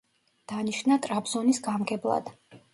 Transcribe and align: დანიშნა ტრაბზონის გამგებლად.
დანიშნა 0.51 0.97
ტრაბზონის 1.07 1.63
გამგებლად. 1.71 2.37